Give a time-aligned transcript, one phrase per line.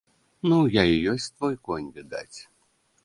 [0.51, 2.39] Ну, я і ёсць той конь, відаць.